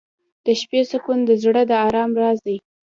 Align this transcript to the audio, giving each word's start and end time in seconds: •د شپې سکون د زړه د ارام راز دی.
•د 0.45 0.47
شپې 0.59 0.81
سکون 0.91 1.19
د 1.25 1.31
زړه 1.43 1.61
د 1.69 1.71
ارام 1.87 2.11
راز 2.21 2.37
دی. 2.47 2.57